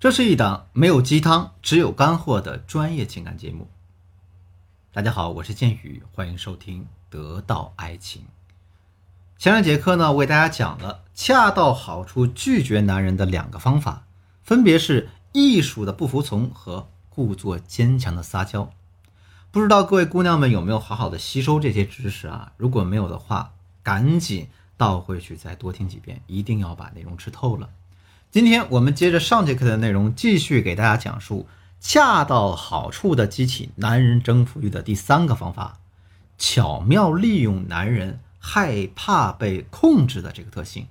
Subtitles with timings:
[0.00, 3.66] 这是一档没有鸡汤，只有干货的专业情感节目。
[4.92, 8.22] 大家好，我是剑宇，欢迎收听《得到爱情》。
[9.38, 14.04] 前两节课呢，我给大家讲了恰到好处拒绝男人的两个方法，
[14.44, 18.70] 分别是艺术的不服从和故作坚强的撒娇。
[19.50, 22.52] 不知道各位姑娘们有没有好好的吸收这些知识啊？
[22.56, 27.70] 如果没有的话，赶紧倒回去再多听几遍，一定要把内容吃透了。
[28.30, 31.48] 今天我们接着上节课的内容，继续给大家讲述
[31.80, 35.78] 恰到好处的激起男人征服欲的第三个方法：
[36.36, 40.88] 巧妙利用男人害怕被控制的这个特性。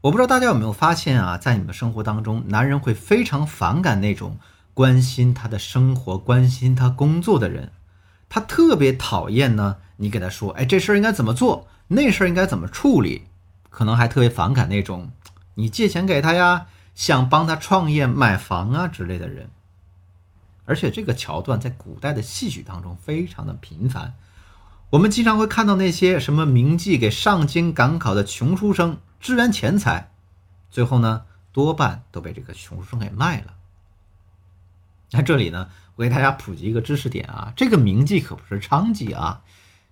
[0.00, 4.38] 我不知道大家有没有发现啊，在你们生活当中，男人会非常反感那种
[4.72, 7.72] 关心他的生活、关心他工作的人，
[8.30, 9.76] 他特别讨厌呢。
[9.98, 13.24] 你给他说，哎，这事儿应该怎么做，那事儿应该怎么处理，
[13.68, 15.10] 可能还特别反感那种。
[15.58, 19.50] 你借钱给他呀，想帮他创业买房啊之类的人，
[20.66, 24.14] 而且这个桥段在古代的戏曲当中非常的频繁。
[24.90, 30.12] 我们经常会看到那些什么名妓给上京赶考的穷书生支援钱财，
[30.70, 33.54] 最后呢多半都被这个穷书生给卖了。
[35.10, 39.42] 那这里呢，我给大家普及一个知识点啊，这个名妓可不是娼妓啊，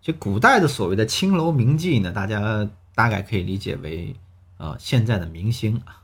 [0.00, 4.14] 就古代的所谓的青楼名妓呢，大家大概可以理解为。
[4.58, 6.02] 啊，现在的明星啊，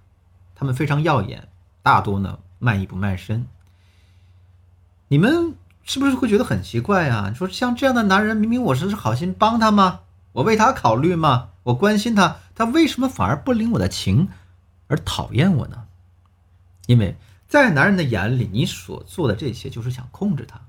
[0.54, 1.48] 他们非常耀眼，
[1.82, 3.46] 大多呢卖艺不卖身。
[5.08, 7.32] 你们是不是会觉得很奇怪啊？
[7.34, 10.00] 说像这样的男人，明明我是好心帮他吗？
[10.32, 11.50] 我为他考虑吗？
[11.64, 14.28] 我关心他，他为什么反而不领我的情，
[14.88, 15.84] 而讨厌我呢？
[16.86, 17.16] 因为
[17.46, 20.60] 在男人的眼里，你所做的这些就是想控制他，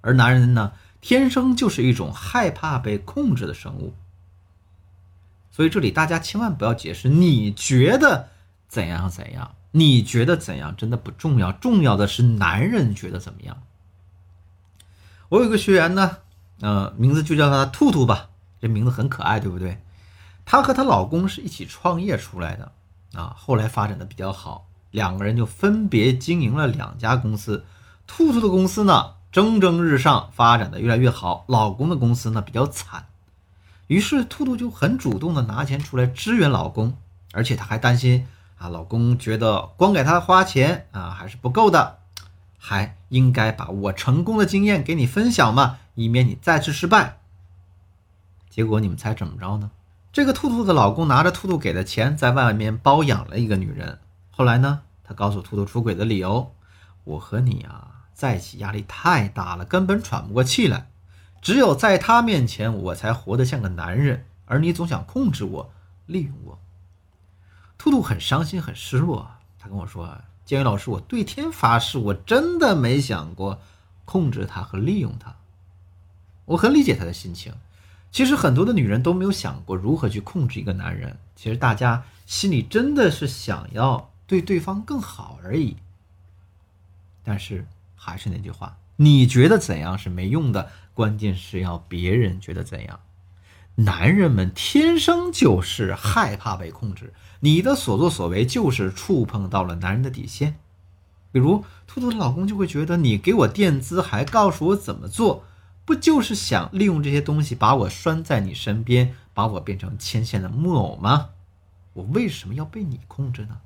[0.00, 3.94] 而男人呢，天生就是一种害怕被控制的生物。
[5.52, 8.30] 所以这里大家千万不要解释，你觉得
[8.66, 9.54] 怎样怎样？
[9.74, 13.62] 你觉得怎样真的不重要，重要的是男人觉得怎么样。
[15.28, 16.18] 我有个学员呢，
[16.60, 18.28] 呃，名字就叫他兔兔吧，
[18.60, 19.80] 这名字很可爱，对不对？
[20.44, 22.72] 她和她老公是一起创业出来的
[23.14, 27.64] 啊，后来发展的比较好，两个人就分别经营了两家公司。
[28.06, 33.06] 兔兔的公司呢蒸蒸日上，发展的越来越好，老公的公司呢比较惨。
[33.92, 36.96] 于是，兔兔就很主动的拿钱出来支援老公，
[37.32, 38.26] 而且她还担心
[38.56, 41.98] 啊，老公觉得光给她花钱啊还是不够的，
[42.56, 47.18] 还应该把我成功的经验给你分享嘛，以免你再次失败。
[48.48, 49.70] 结果你们猜怎么着呢？
[50.10, 53.98] 这个兔兔的老公拿着兔兔给的钱，在外面包养了一个女人。
[54.30, 56.54] 后来呢，他告诉兔兔出轨的理由：
[57.04, 60.86] 我和你啊在一起压力太大了，根本喘不过气来。
[61.42, 65.72] 只有在他面前，我才活得像个男人，而你总想控制我，
[66.06, 66.58] 利用我。
[67.76, 69.28] 兔兔很伤心，很失落。
[69.58, 73.60] 他跟我说：“建宇老师，我对天发誓，我真的没想过
[74.04, 75.34] 控制他和利用他。”
[76.46, 77.52] 我很理解他的心情。
[78.12, 81.18] 其实很多的女人都没有想过如何去控制一个男人。
[81.34, 85.76] 其实大家心里真的是想要对对方更好而已。
[87.24, 87.66] 但是
[87.96, 88.76] 还是那句话。
[88.96, 93.00] 你觉得怎样是没用的，关键是要别人觉得怎样。
[93.76, 100.56] 男人们天生就是害怕被控制，你的所作所为就是触碰到了男人的底线。
[101.30, 105.44] 比如兔兔的老公就会觉得你给我垫资，还告诉我怎么做，
[105.84, 111.30] 不就是想利用这些东西把我拴在你身边，把我变成牵线的木偶吗？
[111.94, 113.60] 我为什么要被你控制呢？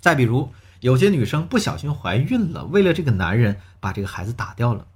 [0.00, 0.52] 再比如。
[0.80, 4.86] 有些女生不小心怀孕了，为了这个男人把这个孩子打掉了。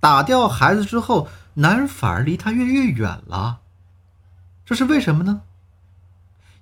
[0.00, 3.60] 打掉孩子之后，男人反而离她越来越远了。
[4.64, 5.42] 这是为什么呢？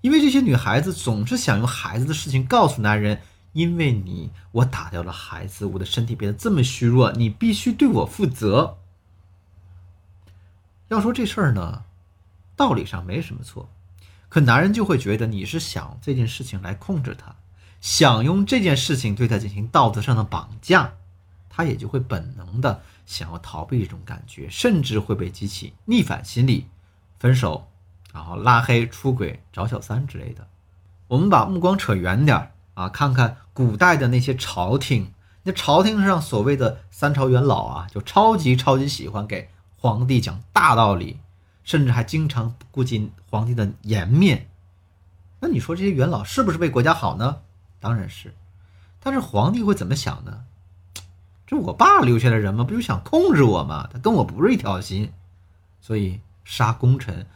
[0.00, 3.20] 因为这些女孩子总是想用孩子的事情告诉男人：
[3.52, 8.78] 因为你，我打掉了孩子，我的身体变得这么虚弱，你必须对我负责。
[10.88, 11.82] 要说这事儿呢，
[12.54, 13.68] 道理上没什么错，
[14.28, 17.34] 可男人就会觉得你是想这件事情来控制他。
[17.80, 20.92] 想用这件事情对他进行道德上的绑架，
[21.48, 26.66] 他也就会本能的想要逃避这种感觉，甚至会被激起逆反心理，
[27.18, 27.68] 分手，
[28.12, 30.47] 然后拉黑、出轨、找小三之类的。
[31.08, 35.12] 我们把目光扯远点啊，看看古代的那些朝廷，
[35.44, 39.48] 那朝廷上所谓的三朝元老啊，就超级超级喜欢给
[39.78, 41.20] 皇帝讲大道理，
[41.62, 44.48] 甚至还经常顾及皇帝的颜面。
[45.38, 47.42] 那你说这些元老是不是为国家好呢？
[47.78, 48.34] 当然是，
[48.98, 50.44] 但是皇帝会怎么想呢？
[51.47, 52.65] 这我爸留下的人吗？
[52.65, 53.89] 不就想控制我吗？
[53.93, 55.13] 他跟我不是一条心，
[55.81, 57.27] 所以杀功臣、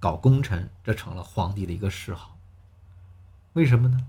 [0.00, 2.36] 搞功臣，这成了皇帝的一个嗜好。
[3.52, 4.06] 为什么呢？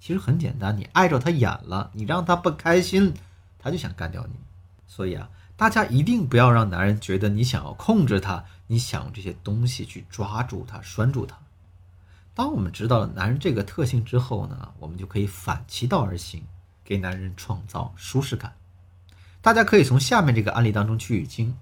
[0.00, 3.14] 其实很简单，你碍着他眼了，你让他不开心，
[3.58, 4.34] 他就想干掉你。
[4.86, 11.38] 所以啊，大家一定不要让男人觉得你想要控制他，你想用这些东西去抓住他、拴住他。
[12.34, 16.42] 当我们知道了男人这个特性之后呢，我们就可以反其道而行，
[16.82, 18.52] 给男人创造舒适感。
[19.42, 21.56] 大家可以从下面这个案例当中取经。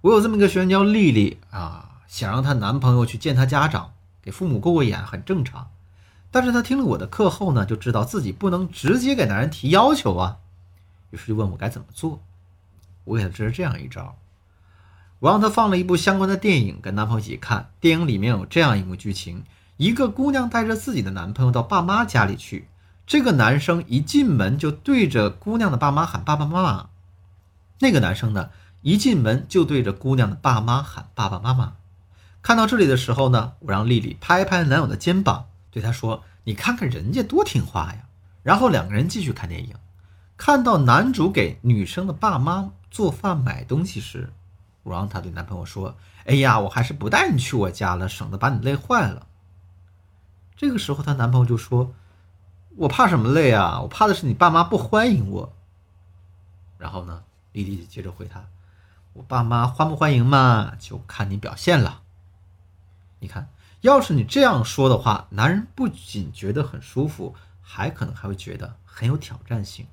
[0.00, 3.92] 我有这么一个学员叫丽丽啊，想让她男朋友去见她家长，
[4.22, 5.70] 给父母过过眼，很正常。
[6.30, 10.38] 但是她听了我的课后呢，就知道自己不能直接给男人提要求啊，
[11.10, 12.20] 于是就问我该怎么做。
[13.04, 14.16] 我给她支了这样一招，
[15.20, 17.70] 我让她放了一部相关的电影跟男朋友一起看。
[17.80, 19.44] 电影里面有这样一幕剧情：
[19.76, 22.68] 一个姑娘带着自己的男朋友到爸妈家里去，
[23.06, 26.88] 这个男生一进门就对着姑娘的爸妈喊爸爸妈妈，
[27.80, 28.50] 那个男生呢？
[28.82, 31.76] 一进门就对着姑娘的爸妈喊爸爸妈妈。
[32.42, 38.06] 看到这里的时候呢，我让丽丽拍拍男友的肩膀，对他说：“你看看人家多听话呀。”
[38.44, 39.74] 然后两个人继续看电影。
[40.36, 44.30] 看到男主给女生的爸妈做饭买东西时，
[44.82, 49.26] 我让她对男朋友说：“哎呀，我还是不带你去我家了，省得把你累坏了。”
[50.56, 51.94] 这个时候，她男朋友就说
[52.76, 53.80] ：“我怕什么累啊？
[53.80, 55.52] 我怕的是你爸妈不欢迎我。”
[56.76, 57.22] 然后呢，
[57.54, 58.44] 丽丽就接着回他。
[59.14, 62.02] 我爸妈欢不欢迎嘛，就看你表现了。
[63.20, 63.48] 你看，
[63.80, 69.86] 要是你这样说的话，男人不仅觉得很舒服，还可能还会觉得很有挑战性，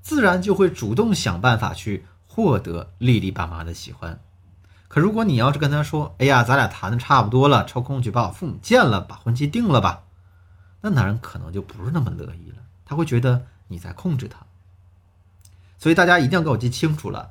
[0.00, 4.20] 自然就会主动想办法去获得丽丽爸妈的喜欢。
[4.86, 10.04] 可如果你要是跟他说：“哎呀，咱俩谈的差不多了，抽空去把我父母见了，把婚期定了吧。”
[10.80, 14.46] 那男人可能就不是那么乐意了，他会觉得你在控制他。
[15.78, 17.30] 所以大家一定要给我记清楚了。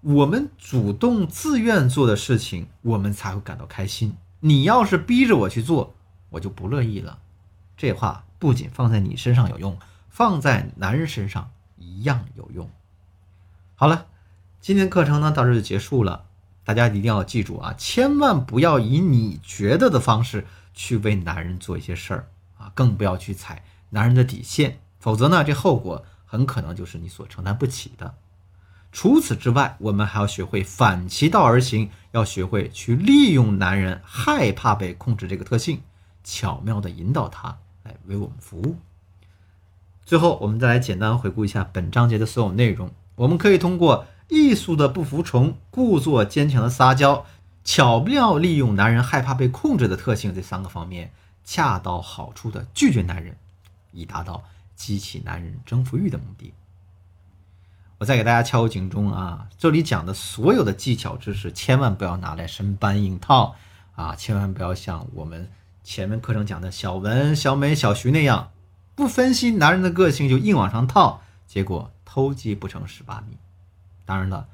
[0.00, 4.16] 我们主动自愿做的事情，我们才会感到开心。
[4.40, 5.94] 你要是逼着我去做，
[6.30, 7.18] 我就不乐意了。
[7.76, 12.68] 这话不仅放在你身上有用，放在男人身上一样有用。
[13.74, 14.06] 好了，
[14.60, 16.24] 今天课程呢到这就结束了。
[16.64, 28.14] 大家一定要记住啊，千万不要以你觉得的方式去为男人做一些事儿啊，更不要去踩男人的底线，否则呢，这后果很可能就是你所承担不起的。
[28.90, 35.82] 除此之外，我们还要学会反其道而行，要学会去利用男人害怕被控制这个特性，
[36.24, 38.78] 巧妙的引导他来为我们服务。
[40.06, 42.90] 最后，我们再来简单回顾一下本章节的所有内容。
[43.16, 47.26] 我们可以通过艺术的不服从、故作坚强的撒娇、
[47.62, 51.12] 巧妙利用男人害怕被控制的特性这三个方面，
[51.44, 53.36] 恰到好处的拒绝男人，
[53.92, 54.44] 以达到
[54.82, 56.52] 激起男人征服欲的目的。
[57.98, 59.46] 我再给大家敲个警钟啊！
[59.56, 63.54] 这里讲的所有的技巧知识，千万不要拿来生搬硬套
[63.94, 64.16] 啊！
[64.16, 65.48] 千万不要像我们
[65.84, 68.50] 前面课程讲的小文、小美、小徐那样，
[68.96, 73.36] 不分析男人的个性就硬往上套，结果偷鸡不成蚀把米。
[74.04, 74.48] 当然了，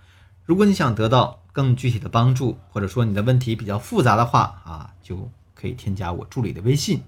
[0.45, 7.03] 如果你想得到更具体的帮助，或者说你的问题比较复杂的话啊，就可以添加我助理的微信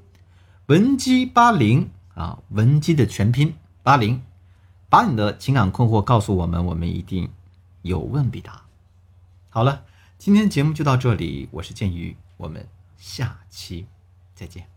[0.69, 1.91] 文姬八零
[2.21, 4.23] 啊，文姬的全拼八零。
[4.91, 7.31] 把你的情感困惑告诉我们，我们一定
[7.83, 8.63] 有问必答。
[9.49, 9.85] 好了，
[10.19, 12.67] 今天节目就到这里，我是剑鱼，我们
[12.99, 13.87] 下期
[14.35, 14.71] 再见。